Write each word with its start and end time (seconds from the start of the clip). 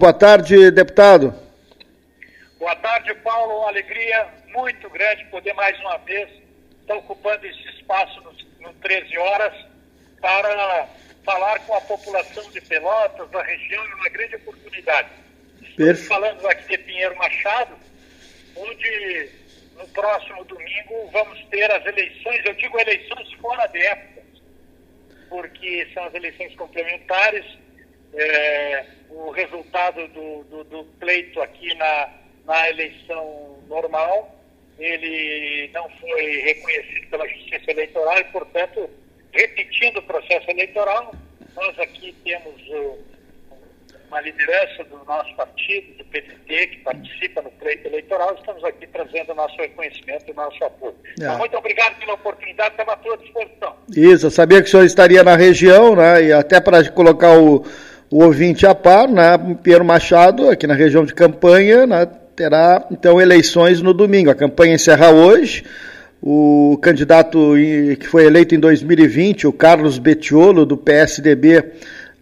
Boa 0.00 0.12
tarde, 0.12 0.70
deputado. 0.70 1.34
Boa 2.56 2.76
tarde, 2.76 3.12
Paulo. 3.16 3.58
Uma 3.58 3.70
alegria 3.70 4.28
muito 4.54 4.88
grande 4.90 5.24
poder 5.24 5.52
mais 5.54 5.76
uma 5.80 5.98
vez 5.98 6.30
estar 6.80 6.94
ocupando 6.94 7.44
esse 7.44 7.60
espaço 7.70 8.20
no, 8.20 8.32
no 8.60 8.72
13 8.74 9.18
horas 9.18 9.52
para 10.20 10.86
falar 11.24 11.58
com 11.66 11.74
a 11.74 11.80
população 11.80 12.48
de 12.52 12.60
Pelotas, 12.60 13.28
da 13.30 13.42
região, 13.42 13.84
é 13.84 13.94
uma 13.96 14.08
grande 14.08 14.36
oportunidade. 14.36 15.08
Estamos 15.62 16.06
falando 16.06 16.46
aqui 16.46 16.68
de 16.68 16.78
Pinheiro 16.84 17.16
Machado, 17.16 17.74
onde 18.54 19.30
no 19.76 19.88
próximo 19.88 20.44
domingo 20.44 21.10
vamos 21.12 21.44
ter 21.46 21.68
as 21.72 21.84
eleições, 21.84 22.40
eu 22.44 22.54
digo 22.54 22.78
eleições 22.78 23.32
fora 23.40 23.66
de 23.66 23.84
época, 23.84 24.22
porque 25.28 25.88
são 25.92 26.04
as 26.04 26.14
eleições 26.14 26.54
complementares. 26.54 27.44
É, 28.14 28.84
o 29.10 29.30
resultado 29.30 30.06
do, 30.08 30.44
do, 30.44 30.64
do 30.64 30.84
pleito 30.98 31.40
aqui 31.40 31.74
na, 31.74 32.08
na 32.46 32.70
eleição 32.70 33.58
normal. 33.68 34.34
Ele 34.78 35.70
não 35.74 35.88
foi 36.00 36.40
reconhecido 36.42 37.10
pela 37.10 37.28
Justiça 37.28 37.70
Eleitoral 37.70 38.18
e, 38.18 38.24
portanto, 38.24 38.88
repetindo 39.32 39.98
o 39.98 40.02
processo 40.02 40.48
eleitoral, 40.50 41.12
nós 41.56 41.78
aqui 41.80 42.14
temos 42.24 42.54
uh, 42.68 42.98
uma 44.08 44.20
liderança 44.20 44.84
do 44.84 45.04
nosso 45.04 45.34
partido, 45.34 45.98
do 45.98 46.04
PDT, 46.04 46.66
que 46.68 46.76
participa 46.78 47.42
no 47.42 47.50
pleito 47.50 47.88
eleitoral, 47.88 48.36
estamos 48.38 48.62
aqui 48.62 48.86
trazendo 48.86 49.32
o 49.32 49.34
nosso 49.34 49.56
reconhecimento 49.56 50.24
e 50.28 50.30
o 50.30 50.34
nosso 50.34 50.64
apoio. 50.64 50.94
É. 51.04 51.24
Então, 51.24 51.38
muito 51.38 51.56
obrigado 51.56 51.98
pela 51.98 52.14
oportunidade, 52.14 52.70
estamos 52.70 52.94
à 52.94 52.96
tua 52.98 53.18
disposição. 53.18 53.76
Isso, 53.90 54.26
eu 54.26 54.30
sabia 54.30 54.62
que 54.62 54.68
o 54.68 54.70
senhor 54.70 54.84
estaria 54.84 55.24
na 55.24 55.34
região, 55.34 55.96
né, 55.96 56.22
e 56.22 56.32
até 56.32 56.60
para 56.60 56.88
colocar 56.92 57.36
o 57.36 57.64
o 58.10 58.24
ouvinte 58.24 58.66
a 58.66 58.74
par, 58.74 59.08
né, 59.08 59.36
Pinheiro 59.62 59.84
Machado, 59.84 60.48
aqui 60.48 60.66
na 60.66 60.74
região 60.74 61.04
de 61.04 61.14
campanha, 61.14 61.86
né, 61.86 62.06
terá 62.34 62.86
então 62.90 63.20
eleições 63.20 63.82
no 63.82 63.92
domingo. 63.92 64.30
A 64.30 64.34
campanha 64.34 64.74
encerra 64.74 65.10
hoje. 65.10 65.64
O 66.20 66.76
candidato 66.82 67.54
que 68.00 68.06
foi 68.08 68.24
eleito 68.24 68.54
em 68.54 68.58
2020, 68.58 69.46
o 69.46 69.52
Carlos 69.52 69.98
Betiolo, 69.98 70.66
do 70.66 70.76
PSDB, 70.76 71.64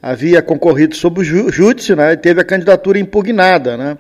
havia 0.03 0.43
concorrido 0.43 0.95
sob 0.95 1.21
o 1.21 1.25
júdice 1.25 1.95
né, 1.95 2.13
e 2.13 2.17
teve 2.17 2.41
a 2.41 2.45
candidatura 2.45 2.99
impugnada. 2.99 3.77
Né? 3.77 3.97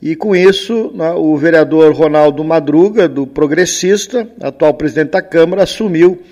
E 0.00 0.14
com 0.14 0.36
isso, 0.36 0.92
né, 0.94 1.12
o 1.12 1.36
vereador 1.36 1.92
Ronaldo 1.92 2.44
Madruga, 2.44 3.08
do 3.08 3.26
Progressista, 3.26 4.28
atual 4.40 4.74
presidente 4.74 5.10
da 5.10 5.22
Câmara, 5.22 5.64
assumiu 5.64 6.22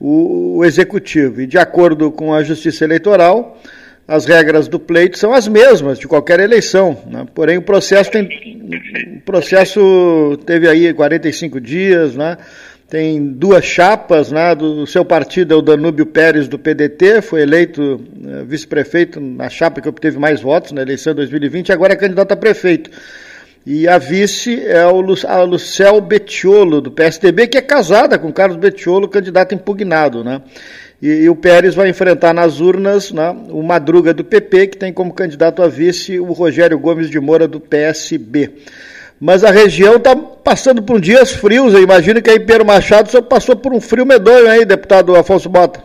o, 0.00 0.58
o 0.58 0.64
executivo. 0.64 1.42
E 1.42 1.46
de 1.46 1.58
acordo 1.58 2.10
com 2.10 2.32
a 2.32 2.42
Justiça 2.42 2.84
Eleitoral, 2.84 3.58
as 4.06 4.26
regras 4.26 4.68
do 4.68 4.78
pleito 4.78 5.18
são 5.18 5.32
as 5.32 5.48
mesmas 5.48 5.98
de 5.98 6.06
qualquer 6.06 6.40
eleição. 6.40 6.98
Né? 7.06 7.26
Porém, 7.34 7.56
o 7.58 7.62
processo 7.62 8.10
tem. 8.10 8.28
O 9.16 9.20
processo 9.22 10.38
teve 10.44 10.68
aí 10.68 10.92
45 10.92 11.60
dias, 11.60 12.14
né? 12.14 12.36
tem 12.88 13.26
duas 13.26 13.64
chapas, 13.64 14.30
né? 14.30 14.54
do 14.54 14.86
seu 14.86 15.04
partido 15.04 15.54
é 15.54 15.56
o 15.56 15.62
Danúbio 15.62 16.06
Pérez 16.06 16.46
do 16.46 16.58
PDT, 16.58 17.22
foi 17.22 17.40
eleito 17.40 17.82
uh, 17.82 18.44
vice-prefeito 18.44 19.20
na 19.20 19.48
chapa 19.48 19.80
que 19.80 19.88
obteve 19.88 20.18
mais 20.18 20.40
votos 20.40 20.72
na 20.72 20.82
eleição 20.82 21.12
de 21.12 21.16
2020, 21.16 21.72
agora 21.72 21.94
é 21.94 21.96
candidato 21.96 22.32
a 22.32 22.36
prefeito. 22.36 22.90
E 23.66 23.88
a 23.88 23.96
vice 23.96 24.62
é 24.66 24.86
o 24.86 25.00
Lu, 25.00 25.14
a 25.26 25.42
Lucel 25.42 25.98
Betiolo, 26.02 26.82
do 26.82 26.90
PSDB, 26.90 27.46
que 27.46 27.56
é 27.56 27.62
casada 27.62 28.18
com 28.18 28.30
Carlos 28.30 28.58
Betiolo, 28.58 29.08
candidato 29.08 29.54
impugnado. 29.54 30.22
Né? 30.22 30.42
E, 31.04 31.24
e, 31.24 31.28
o 31.28 31.36
Pérez 31.36 31.74
vai 31.74 31.90
enfrentar 31.90 32.32
nas 32.32 32.60
urnas 32.60 33.12
né, 33.12 33.28
o 33.50 33.62
Madruga 33.62 34.14
do 34.14 34.24
PP, 34.24 34.68
que 34.68 34.78
tem 34.78 34.90
como 34.90 35.12
candidato 35.12 35.62
a 35.62 35.68
vice 35.68 36.18
o 36.18 36.32
Rogério 36.32 36.78
Gomes 36.78 37.10
de 37.10 37.20
Moura 37.20 37.46
do 37.46 37.60
PSB. 37.60 38.50
Mas 39.20 39.44
a 39.44 39.50
região 39.50 39.96
está 39.96 40.16
passando 40.16 40.82
por 40.82 40.98
dias 40.98 41.30
frios. 41.30 41.74
Eu 41.74 41.82
imagino 41.82 42.22
que 42.22 42.30
aí 42.30 42.40
Pedro 42.40 42.64
Machado 42.64 43.10
só 43.10 43.20
passou 43.20 43.54
por 43.54 43.74
um 43.74 43.82
frio 43.82 44.06
medonho 44.06 44.48
aí, 44.48 44.64
deputado 44.64 45.14
Afonso 45.14 45.50
Bota. 45.50 45.84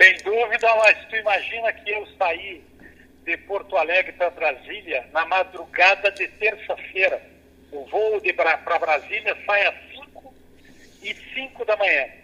Sem 0.00 0.16
dúvida, 0.24 0.66
mas 0.76 0.96
tu 1.10 1.16
imagina 1.16 1.70
que 1.70 1.90
eu 1.90 2.06
saí 2.18 2.62
de 3.26 3.36
Porto 3.36 3.76
Alegre 3.76 4.12
para 4.12 4.30
Brasília 4.30 5.04
na 5.12 5.26
madrugada 5.26 6.10
de 6.12 6.26
terça-feira. 6.26 7.20
O 7.70 7.84
voo 7.84 8.18
para 8.34 8.78
Brasília 8.78 9.36
sai 9.44 9.66
às 9.66 9.74
5 9.92 10.34
e 11.02 11.14
5 11.34 11.66
da 11.66 11.76
manhã. 11.76 12.19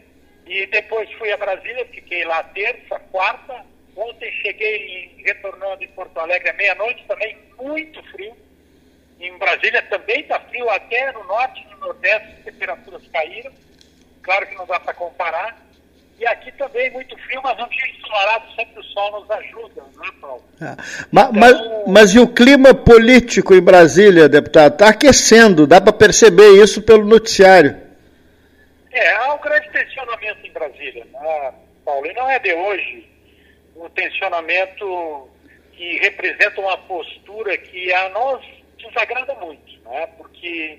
E 0.47 0.67
depois 0.67 1.11
fui 1.15 1.33
a 1.33 1.37
Brasília, 1.37 1.87
fiquei 1.87 2.25
lá 2.25 2.43
terça, 2.43 3.01
quarta. 3.11 3.65
Ontem 3.97 4.31
cheguei 4.43 5.15
retornando 5.25 5.83
em 5.83 5.89
Porto 5.89 6.19
Alegre 6.19 6.51
à 6.51 6.53
meia-noite, 6.53 7.05
também 7.09 7.37
muito 7.59 8.03
frio. 8.11 8.37
Em 9.19 9.37
Brasília 9.39 9.83
também 9.83 10.21
está 10.21 10.39
frio, 10.41 10.69
até 10.71 11.11
no 11.13 11.25
norte 11.25 11.65
e 11.67 11.75
no 11.75 11.81
nordeste 11.81 12.29
as 12.39 12.45
temperaturas 12.45 13.03
caíram. 13.13 13.53
Claro 14.23 14.47
que 14.47 14.55
não 14.55 14.67
dá 14.67 14.79
para 14.79 14.95
comparar. 14.95 15.67
E 16.19 16.27
aqui 16.27 16.53
também 16.53 16.91
muito 16.93 17.17
frio, 17.19 17.41
mas 17.43 17.59
um 17.59 17.69
dia 17.69 17.91
ensolarado, 17.99 18.45
sempre 18.55 18.81
o 18.81 18.85
sol 18.85 19.21
nos 19.21 19.31
ajuda, 19.31 19.83
não 19.95 20.05
é, 20.05 20.13
Paulo? 20.21 20.45
Ah, 20.61 20.77
mas, 21.13 21.29
então... 21.29 21.41
mas, 21.41 21.61
mas, 21.87 22.15
e 22.15 22.19
o 22.19 22.29
clima 22.29 22.75
político 22.75 23.55
em 23.55 23.61
Brasília, 23.61 24.29
deputado? 24.29 24.73
Está 24.73 24.89
aquecendo, 24.89 25.67
dá 25.67 25.81
para 25.81 25.93
perceber 25.93 26.63
isso 26.63 26.81
pelo 26.81 27.05
noticiário. 27.05 27.86
É, 28.97 29.13
há 29.13 29.35
um 29.35 29.39
grande 29.39 29.69
tensionamento 29.73 30.47
em 30.47 30.53
Brasília, 30.53 31.05
né, 31.05 31.55
Paulo? 31.85 32.07
E 32.07 32.15
não 32.15 32.31
é 32.31 32.39
de 32.39 32.55
hoje 32.55 33.07
um 33.77 33.91
tensionamento 33.91 35.29
que 35.73 35.99
representa 35.99 36.59
uma 36.63 36.79
postura 36.79 37.59
que 37.59 37.93
a 37.93 38.09
nós 38.09 38.43
desagrada 38.79 39.35
muito, 39.35 39.79
né? 39.83 40.07
porque 40.17 40.79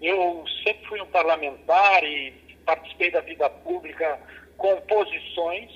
eu 0.00 0.42
sempre 0.64 0.86
fui 0.86 1.02
um 1.02 1.06
parlamentar 1.08 2.02
e 2.02 2.32
participei 2.64 3.10
da 3.10 3.20
vida 3.20 3.50
pública 3.50 4.18
com 4.56 4.80
posições, 4.82 5.70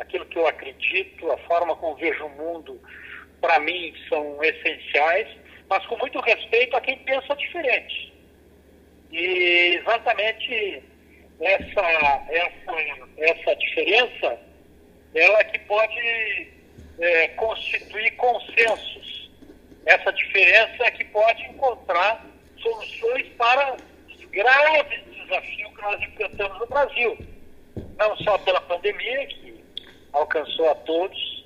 aquilo 0.00 0.26
que 0.26 0.36
eu 0.36 0.48
acredito, 0.48 1.30
a 1.30 1.38
forma 1.38 1.76
como 1.76 1.94
vejo 1.94 2.24
o 2.24 2.30
mundo, 2.30 2.80
para 3.40 3.60
mim, 3.60 3.94
são 4.08 4.42
essenciais, 4.42 5.28
mas 5.68 5.86
com 5.86 5.96
muito 5.98 6.18
respeito 6.18 6.76
a 6.76 6.80
quem 6.80 6.98
pensa 6.98 7.36
diferente. 7.36 8.12
E 9.12 9.78
exatamente 9.80 10.82
essa, 11.42 11.80
essa, 12.30 12.72
essa 13.18 13.56
diferença, 13.56 14.38
ela 15.14 15.40
é 15.40 15.44
que 15.44 15.58
pode 15.60 16.48
é, 17.00 17.28
constituir 17.28 18.12
consensos. 18.12 19.30
Essa 19.84 20.12
diferença 20.12 20.84
é 20.84 20.90
que 20.92 21.04
pode 21.06 21.42
encontrar 21.46 22.24
soluções 22.60 23.26
para 23.36 23.76
os 24.08 24.24
graves 24.26 25.02
desafios 25.06 25.74
que 25.74 25.82
nós 25.82 26.00
enfrentamos 26.00 26.58
no 26.60 26.66
Brasil. 26.66 27.18
Não 27.98 28.16
só 28.18 28.38
pela 28.38 28.60
pandemia, 28.60 29.26
que 29.26 29.64
alcançou 30.12 30.70
a 30.70 30.74
todos, 30.76 31.44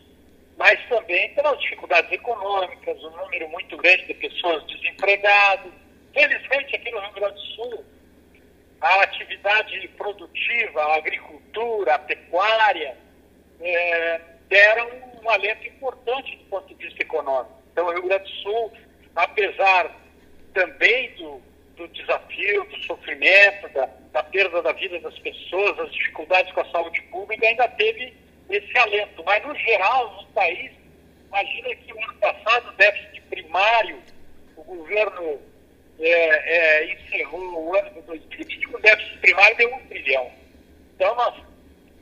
mas 0.59 0.78
também 0.89 1.34
pelas 1.34 1.59
dificuldades 1.61 2.13
econômicas, 2.13 3.03
um 3.03 3.11
número 3.17 3.49
muito 3.49 3.77
grande 3.78 4.07
de 4.07 4.15
pessoas 4.15 4.63
desempregadas. 4.67 5.73
Felizmente, 6.13 6.77
aqui 6.77 6.91
no 6.91 7.01
Rio 7.01 7.13
Grande 7.13 7.34
do 7.34 7.41
Sul, 7.41 7.84
a 8.81 9.03
atividade 9.03 9.89
produtiva, 9.97 10.81
a 10.81 10.97
agricultura, 10.97 11.95
a 11.95 11.99
pecuária, 11.99 12.97
é, 13.61 14.21
deram 14.49 14.89
um 15.23 15.31
alento 15.31 15.67
importante 15.67 16.37
do 16.37 16.45
ponto 16.45 16.75
de 16.75 16.85
vista 16.85 17.03
econômico. 17.03 17.63
Então, 17.73 17.87
o 17.87 17.93
Rio 17.93 18.03
Grande 18.05 18.25
do 18.25 18.37
Sul, 18.43 18.73
apesar 19.15 19.95
também 20.53 21.15
do, 21.17 21.41
do 21.77 21.89
desafio, 21.89 22.65
do 22.65 22.77
sofrimento, 22.85 23.69
da, 23.73 23.89
da 24.13 24.23
perda 24.23 24.63
da 24.63 24.73
vida 24.73 24.99
das 25.01 25.19
pessoas, 25.19 25.77
das 25.77 25.93
dificuldades 25.93 26.53
com 26.53 26.61
a 26.61 26.71
saúde 26.71 27.03
pública, 27.03 27.47
ainda 27.47 27.69
teve 27.69 28.15
esse 28.49 28.79
alento. 28.79 29.23
Mas, 29.25 29.45
no 29.45 29.55
geral, 29.57 30.23
no 30.23 30.27
país, 30.29 30.73
imagina 31.29 31.77
que 31.77 31.93
o 31.93 32.05
ano 32.05 32.15
passado, 32.15 32.69
o 32.69 32.73
déficit 32.73 33.21
primário, 33.23 34.03
o 34.57 34.63
governo 34.63 35.41
é, 36.01 36.09
é, 36.09 36.93
encerrou 36.93 37.69
o 37.69 37.77
ano 37.77 37.91
de 37.91 38.03
2020 38.03 38.66
com 38.69 38.81
déficit 38.81 39.19
primário 39.19 39.57
de 39.57 39.66
um 39.66 39.87
trilhão. 39.87 40.31
Então, 40.95 41.15
nós 41.15 41.34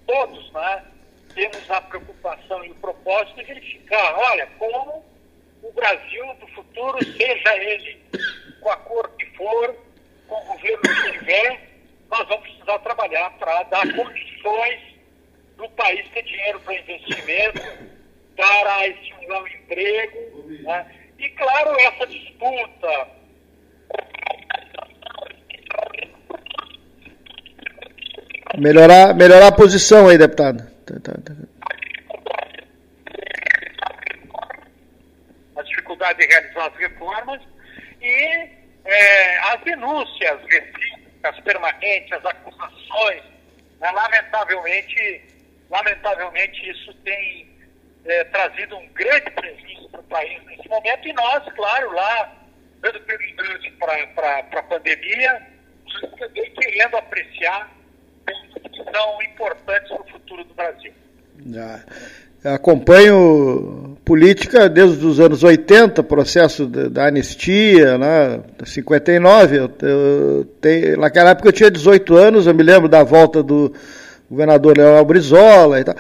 todos 0.07 0.53
né, 0.53 0.85
temos 1.35 1.71
a 1.71 1.81
preocupação 1.81 2.65
e 2.65 2.71
o 2.71 2.75
propósito 2.77 3.37
de 3.37 3.45
verificar, 3.45 4.19
olha, 4.19 4.47
como 4.59 5.05
o 5.63 5.73
Brasil 5.73 6.35
do 6.35 6.47
futuro, 6.49 6.99
seja 7.05 7.57
ele 7.57 8.03
com 8.61 8.71
a 8.71 8.77
cor 8.77 9.11
que 9.17 9.27
for, 9.37 9.77
com 10.29 10.35
o 10.35 10.45
governo 10.45 10.81
que 10.81 11.13
tiver, 11.19 11.71
nós 12.11 12.29
vamos 12.29 12.49
precisar 12.49 12.79
trabalhar 12.81 13.31
para 13.39 13.63
dar 13.65 13.95
condições 13.95 14.81
do 15.57 15.69
país 15.71 16.09
ter 16.11 16.23
dinheiro 16.23 16.61
para 16.61 16.75
investimento, 16.75 17.61
para 18.37 18.89
estimular 18.89 19.43
o 19.43 19.49
emprego. 19.49 20.49
Né? 20.63 20.95
E, 21.19 21.29
claro, 21.31 21.79
essa 21.81 22.07
disputa 22.07 23.09
Melhorar, 28.59 29.15
melhorar 29.15 29.49
a 29.49 29.53
posição 29.53 30.09
aí, 30.09 30.17
deputado. 30.17 30.63
As 35.57 35.67
dificuldade 35.67 36.19
de 36.21 36.27
realizar 36.27 36.67
as 36.67 36.77
reformas 36.77 37.41
e 38.01 38.49
é, 38.85 39.39
as 39.39 39.61
denúncias 39.63 40.41
recíprocas 40.47 41.41
permanentes, 41.41 42.13
as 42.13 42.25
acusações, 42.27 43.23
né, 43.81 43.91
lamentavelmente, 43.91 45.23
lamentavelmente 45.71 46.71
isso 46.71 46.95
tem 47.05 47.49
é, 48.05 48.25
trazido 48.25 48.77
um 48.77 48.87
grande 48.89 49.31
prejuízo 49.31 49.89
para 49.91 50.01
o 50.01 50.05
país 50.05 50.45
nesse 50.45 50.69
momento 50.69 51.09
e 51.09 51.13
nós, 51.13 51.43
claro, 51.55 51.93
lá, 51.93 52.33
dando 52.81 53.01
prioridade 53.01 53.71
para 53.73 54.39
a 54.39 54.63
pandemia, 54.63 55.43
também 56.19 56.51
querendo 56.53 56.97
apreciar 56.97 57.71
são 58.93 59.23
importantes 59.23 59.89
para 59.89 60.01
o 60.01 60.05
futuro 60.11 60.45
do 60.45 60.55
Brasil. 60.55 60.93
acompanho 62.45 63.97
política 64.05 64.69
desde 64.69 65.05
os 65.05 65.19
anos 65.19 65.43
80, 65.43 66.03
processo 66.03 66.67
da, 66.67 67.07
anistia, 67.07 67.97
né, 67.97 68.41
59. 68.65 69.57
Eu, 69.57 69.71
eu, 69.83 70.47
eu, 70.63 70.99
naquela 70.99 71.31
época 71.31 71.49
eu 71.49 71.53
tinha 71.53 71.71
18 71.71 72.15
anos, 72.15 72.47
eu 72.47 72.55
me 72.55 72.63
lembro 72.63 72.89
da 72.89 73.03
volta 73.03 73.43
do 73.43 73.73
governador 74.31 74.77
Leonel 74.77 75.05
Brizola 75.05 75.81
e 75.81 75.85
tal. 75.85 75.95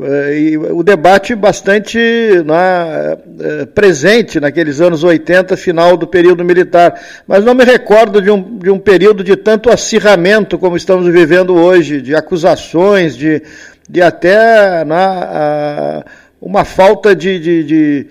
Eh, 0.00 0.40
e 0.40 0.58
o 0.58 0.82
debate 0.82 1.34
bastante 1.34 1.98
né, 2.44 3.16
eh, 3.40 3.66
presente 3.66 4.40
naqueles 4.40 4.80
anos 4.80 5.04
80, 5.04 5.56
final 5.56 5.96
do 5.96 6.06
período 6.06 6.44
militar. 6.44 7.00
Mas 7.26 7.44
não 7.44 7.54
me 7.54 7.64
recordo 7.64 8.20
de 8.20 8.30
um, 8.30 8.58
de 8.58 8.70
um 8.70 8.78
período 8.78 9.24
de 9.24 9.36
tanto 9.36 9.70
acirramento 9.70 10.58
como 10.58 10.76
estamos 10.76 11.06
vivendo 11.12 11.54
hoje, 11.54 12.02
de 12.02 12.14
acusações, 12.14 13.16
de, 13.16 13.42
de 13.88 14.02
até 14.02 14.84
né, 14.84 16.04
uma 16.40 16.64
falta 16.64 17.14
de, 17.14 17.38
de, 17.38 17.64
de, 17.64 18.06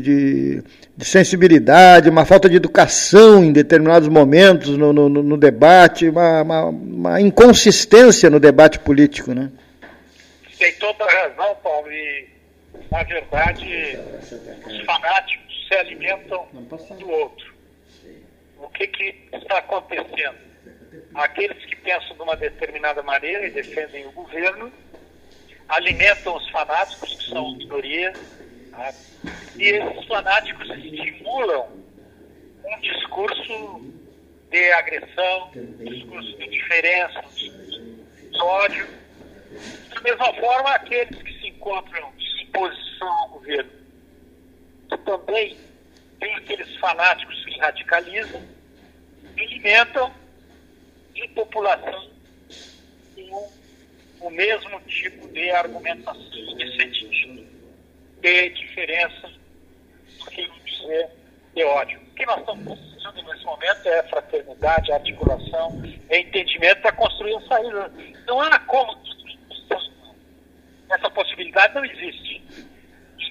de, 0.00 0.62
de 0.96 1.04
sensibilidade, 1.04 2.08
uma 2.08 2.24
falta 2.24 2.48
de 2.48 2.56
educação 2.56 3.44
em 3.44 3.52
determinados 3.52 4.08
momentos 4.08 4.76
no, 4.76 4.92
no, 4.92 5.08
no 5.08 5.36
debate, 5.36 6.08
uma, 6.08 6.42
uma, 6.42 6.64
uma, 6.64 7.20
inconsistência 7.20 8.30
no 8.30 8.40
debate 8.40 8.78
político, 8.78 9.34
né? 9.34 9.50
Tem 10.58 10.72
toda 10.74 11.04
a 11.04 11.10
razão, 11.10 11.54
Paulo, 11.62 11.92
e 11.92 12.28
na 12.90 13.02
verdade 13.02 13.98
os 14.66 14.80
fanáticos 14.86 15.68
se 15.68 15.74
alimentam 15.74 16.46
do 16.98 17.10
outro. 17.10 17.54
O 18.58 18.68
que, 18.70 18.86
que 18.86 19.14
está 19.34 19.58
acontecendo? 19.58 20.46
Aqueles 21.14 21.62
que 21.66 21.76
pensam 21.76 22.16
de 22.16 22.22
uma 22.22 22.36
determinada 22.36 23.02
maneira 23.02 23.46
e 23.46 23.50
defendem 23.50 24.06
o 24.06 24.12
governo 24.12 24.72
alimentam 25.68 26.36
os 26.36 26.48
fanáticos, 26.50 27.14
que 27.14 27.30
são 27.30 27.56
minoria, 27.56 28.12
tá? 28.70 28.94
E 29.58 29.70
esses 29.70 30.06
fanáticos 30.06 30.68
estimulam 30.70 31.68
um 32.64 32.80
discurso 32.80 33.92
de 34.50 34.72
agressão, 34.72 35.50
um 35.54 35.84
discurso 35.84 36.36
de 36.38 36.48
diferença, 36.48 37.20
um 37.20 37.34
discurso 37.34 37.80
de 38.30 38.42
ódio. 38.42 38.88
Da 39.94 40.00
mesma 40.02 40.34
forma, 40.34 40.70
aqueles 40.70 41.22
que 41.22 41.32
se 41.40 41.48
encontram 41.48 42.12
em 42.18 42.48
oposição 42.48 43.08
ao 43.08 43.28
governo, 43.30 43.70
também 45.04 45.56
tem 46.20 46.34
aqueles 46.34 46.76
fanáticos 46.78 47.44
que 47.44 47.58
radicalizam, 47.58 48.42
alimentam 49.38 50.12
a 51.22 51.28
população 51.34 52.10
com 53.14 53.50
o 54.20 54.30
mesmo 54.30 54.80
tipo 54.82 55.28
de 55.28 55.50
argumentação, 55.50 56.30
de 56.30 56.76
sentimento, 56.76 57.46
de 58.20 58.48
diferença, 58.50 59.30
do 60.26 60.30
que 60.30 60.60
dizer 60.64 61.08
de 61.54 61.64
ódio. 61.64 61.98
O 62.00 62.14
que 62.14 62.26
nós 62.26 62.40
estamos 62.40 62.78
precisando 62.78 63.22
nesse 63.22 63.44
momento 63.44 63.86
é 63.86 64.02
fraternidade, 64.04 64.92
articulação, 64.92 65.82
é 66.10 66.20
entendimento 66.20 66.82
para 66.82 66.92
construir 66.92 67.34
a 67.36 67.40
saída. 67.48 67.92
Não 68.26 68.40
há 68.40 68.58
como 68.60 68.96
essa 70.90 71.10
possibilidade 71.10 71.74
não 71.74 71.84
existe. 71.84 72.42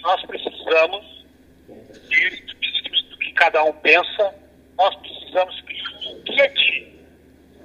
Nós 0.01 0.21
precisamos 0.25 1.25
de, 1.67 2.41
do 2.41 3.17
que 3.17 3.31
cada 3.33 3.63
um 3.63 3.73
pensa, 3.73 4.35
nós 4.77 4.95
precisamos 4.97 5.61
criar 5.61 5.89
um 5.89 6.19
ambiente, 6.19 6.95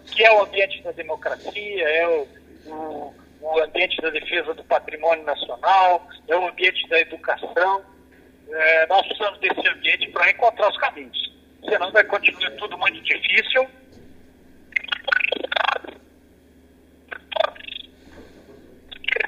que 0.07 0.25
é 0.25 0.33
o 0.33 0.43
ambiente 0.43 0.83
da 0.83 0.93
democracia, 0.93 1.89
é 1.89 2.09
o, 2.09 2.29
o, 2.67 3.15
o 3.41 3.61
ambiente 3.61 4.01
da 4.01 4.11
defesa 4.11 4.55
do 4.55 4.65
patrimônio 4.65 5.25
nacional, 5.25 6.09
é 6.29 6.37
o 6.37 6.49
ambiente 6.49 6.89
da 6.89 7.01
educação. 7.01 7.85
É, 8.53 8.87
nós 8.87 9.05
precisamos 9.07 9.39
desse 9.41 9.69
ambiente 9.69 10.09
para 10.11 10.31
encontrar 10.31 10.69
os 10.69 10.77
caminhos. 10.79 11.33
Senão 11.65 11.91
vai 11.93 12.05
continuar 12.05 12.51
tudo 12.53 12.79
muito 12.79 13.03
difícil. 13.03 13.69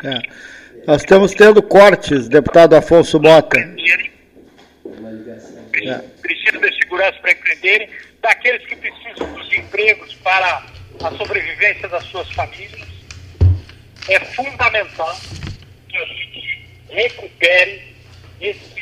É. 0.05 0.21
Nós 0.87 1.03
estamos 1.03 1.35
tendo 1.35 1.63
cortes, 1.63 2.29
deputado 2.29 2.75
Afonso 2.75 3.21
Mota. 3.21 3.61
É. 3.61 3.67
Precisa 6.21 6.59
de 6.59 6.75
segurança 6.77 7.19
para 7.21 7.33
empreenderem, 7.33 7.89
daqueles 8.21 8.67
que 8.67 8.77
precisam 8.77 9.33
dos 9.35 9.53
empregos 9.53 10.15
para 10.17 10.67
a 11.05 11.11
sobrevivência 11.13 11.89
das 11.89 12.05
suas 12.05 12.31
famílias 12.33 12.93
é 14.09 14.21
fundamental 14.21 15.17
que 15.89 15.97
a 15.97 16.05
gente 16.07 16.67
recupere 16.91 17.83
esse 18.41 18.82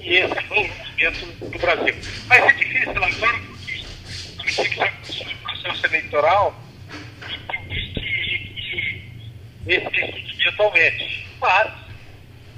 e 0.00 0.16
esse 0.16 0.34
desenvolvimento 0.34 1.50
do 1.50 1.58
Brasil. 1.58 1.94
Mas 2.26 2.44
é 2.44 2.52
difícil 2.52 2.90
agora 2.90 3.38
porque 4.36 4.62
o 4.62 4.64
que 4.64 4.74
já 4.74 5.24
no 5.24 5.38
processo 5.38 5.86
eleitoral 5.86 6.54
que 7.26 9.02
esse 9.66 9.90
sentimento 9.90 10.62
aumente. 10.62 11.26
Mas 11.40 11.70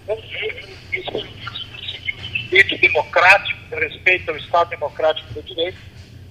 vejo 0.07 0.69
isso 0.93 1.19
um 1.19 2.49
direito 2.49 2.79
democrático, 2.79 3.59
respeito 3.75 4.31
ao 4.31 4.37
Estado 4.37 4.71
democrático 4.71 5.33
do 5.35 5.43
direito, 5.43 5.79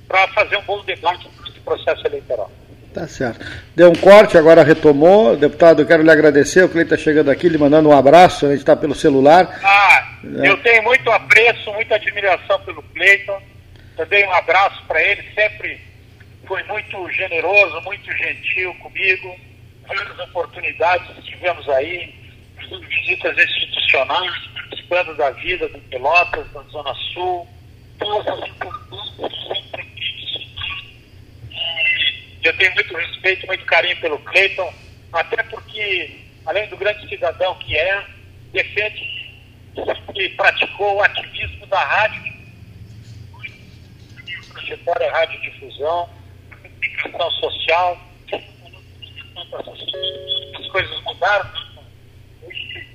para 0.07 0.27
fazer 0.29 0.57
um 0.57 0.63
bom 0.63 0.83
debate 0.83 1.27
nesse 1.45 1.59
processo 1.59 2.05
eleitoral. 2.07 2.51
Tá 2.93 3.07
certo. 3.07 3.45
Deu 3.73 3.89
um 3.89 3.95
corte, 3.95 4.37
agora 4.37 4.63
retomou. 4.63 5.37
Deputado, 5.37 5.81
eu 5.81 5.85
quero 5.85 6.03
lhe 6.03 6.11
agradecer. 6.11 6.63
O 6.63 6.69
Cleiton 6.69 6.93
está 6.93 7.03
chegando 7.03 7.31
aqui, 7.31 7.47
lhe 7.47 7.57
mandando 7.57 7.87
um 7.87 7.97
abraço. 7.97 8.45
A 8.45 8.49
gente 8.49 8.59
está 8.59 8.75
pelo 8.75 8.93
celular. 8.93 9.59
Ah, 9.63 9.90
é. 10.23 10.49
eu 10.49 10.57
tenho 10.57 10.83
muito 10.83 11.09
apreço, 11.11 11.71
muita 11.73 11.95
admiração 11.95 12.59
pelo 12.61 12.83
Cleiton. 12.83 13.41
Também 13.95 14.25
um 14.27 14.33
abraço 14.33 14.83
para 14.85 15.01
ele. 15.01 15.23
Sempre 15.33 15.79
foi 16.47 16.63
muito 16.63 17.09
generoso, 17.11 17.81
muito 17.81 18.11
gentil 18.17 18.73
comigo. 18.75 19.39
Várias 19.87 20.19
oportunidades 20.19 21.25
tivemos 21.25 21.67
aí, 21.69 22.13
visitas 22.87 23.37
institucionais, 23.37 24.47
participando 24.53 25.15
da 25.17 25.31
vida 25.31 25.67
do 25.69 25.79
Pelotas, 25.79 26.49
da 26.51 26.61
Zona 26.63 26.93
Sul. 27.13 27.47
As 28.01 28.39
sempre 28.39 28.71
eu 32.43 32.57
tenho 32.57 32.73
muito 32.73 32.95
respeito, 32.95 33.47
muito 33.47 33.65
carinho 33.65 33.97
pelo 33.97 34.19
Cleiton, 34.19 34.73
até 35.13 35.43
porque, 35.43 36.19
além 36.45 36.67
do 36.69 36.77
grande 36.77 37.07
cidadão 37.07 37.55
que 37.55 37.77
é, 37.77 38.03
defende 38.51 39.20
e 40.15 40.29
praticou 40.29 40.97
o 40.97 41.03
ativismo 41.03 41.65
da 41.67 41.83
rádio, 41.83 42.33
trajetória 44.53 45.11
radiodifusão, 45.11 46.09
comunicação 46.59 47.31
social, 47.31 47.97
as 50.59 50.67
coisas 50.67 51.03
mudaram. 51.03 51.49
Hoje 52.43 52.87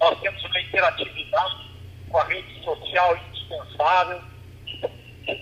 nós 0.00 0.20
temos 0.20 0.44
uma 0.44 0.60
interatividade 0.60 1.70
com 2.08 2.18
a 2.18 2.24
rede 2.24 2.64
social 2.64 3.16
indispensável, 3.16 4.20
sem 5.26 5.40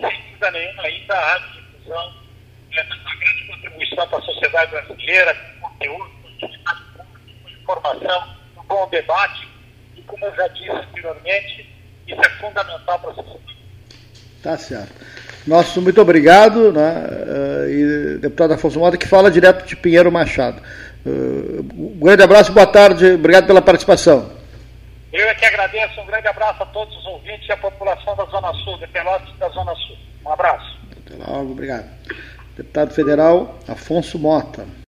dúvida 0.00 0.50
nenhuma, 0.52 0.82
ainda 0.82 1.14
a 1.14 1.32
radiodifusão 1.32 2.20
é 2.72 2.82
uma 2.82 3.16
grande 3.16 3.46
contribuição 3.46 4.08
para 4.08 4.18
a 4.18 4.22
sociedade 4.22 4.70
brasileira, 4.70 5.34
com 5.34 5.68
conteúdo, 5.68 6.10
com 7.42 7.48
informação, 7.48 8.39
bom 8.70 8.88
debate, 8.88 9.48
e 9.96 10.02
como 10.02 10.24
eu 10.24 10.34
já 10.36 10.46
disse 10.48 10.70
anteriormente, 10.70 11.68
isso 12.06 12.20
é 12.20 12.30
fundamental 12.40 12.98
para 13.00 13.10
a 13.10 13.14
sociedade. 13.14 13.56
Tá 14.42 14.56
certo. 14.56 14.92
Nosso 15.46 15.82
muito 15.82 16.00
obrigado, 16.00 16.72
né? 16.72 17.06
Eh, 17.10 17.66
e 17.70 18.18
deputado 18.18 18.54
Afonso 18.54 18.78
Mota, 18.78 18.96
que 18.96 19.08
fala 19.08 19.30
direto 19.30 19.66
de 19.66 19.74
Pinheiro 19.74 20.10
Machado. 20.12 20.62
Uh, 21.04 21.66
um 21.74 21.98
grande 21.98 22.22
abraço, 22.22 22.52
boa 22.52 22.66
tarde, 22.66 23.12
obrigado 23.12 23.46
pela 23.46 23.62
participação. 23.62 24.30
Eu 25.10 25.28
é 25.28 25.34
que 25.34 25.46
agradeço, 25.46 25.98
um 26.00 26.06
grande 26.06 26.28
abraço 26.28 26.62
a 26.62 26.66
todos 26.66 26.94
os 26.94 27.06
ouvintes 27.06 27.48
e 27.48 27.52
a 27.52 27.56
população 27.56 28.14
da 28.16 28.24
Zona 28.26 28.52
Sul, 28.62 28.78
de 28.78 28.86
Pelotas 28.88 29.34
da 29.38 29.48
Zona 29.48 29.74
Sul. 29.74 29.96
Um 30.24 30.30
abraço. 30.30 30.78
Até 31.06 31.16
logo, 31.16 31.52
obrigado. 31.52 31.88
Deputado 32.54 32.92
Federal 32.92 33.58
Afonso 33.66 34.18
Mota. 34.18 34.66